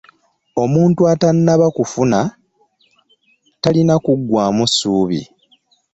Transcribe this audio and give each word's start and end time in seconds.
Omuntu 0.63 1.01
atanaba 1.13 1.67
kufuna 1.77 2.19
talina 3.61 3.95
kugwaamu 4.05 4.63
suubi. 4.77 5.21